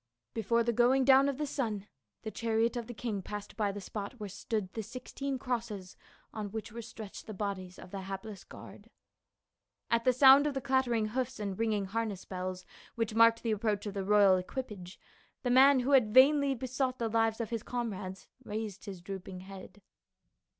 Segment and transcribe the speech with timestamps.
[0.33, 1.85] Before the going down of the sun
[2.23, 5.95] the chariot of the king passed by the spot where stood the sixteen crosses
[6.33, 8.89] on which were stretched the bodies of the hapless guard.
[9.91, 13.85] At the sound of the clattering hoofs and ringing harness bells which marked the approach
[13.85, 14.99] of the royal equipage,
[15.43, 19.83] the man who had vainly besought the lives of his comrades raised his drooping head.